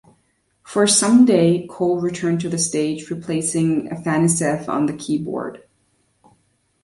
For 0.63 0.87
"Someday", 0.87 1.67
Cole 1.67 2.01
returned 2.01 2.41
to 2.41 2.49
the 2.49 2.57
stage, 2.57 3.11
replacing 3.11 3.87
Afanasieff 3.89 4.67
on 4.67 4.87
the 4.87 4.93
keyboard. 4.97 5.61